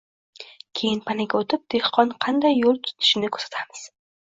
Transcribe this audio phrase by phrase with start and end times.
[0.79, 3.89] Keyin panaga oʻtib, dehqon qanday yoʻl tutishini kuzatamiz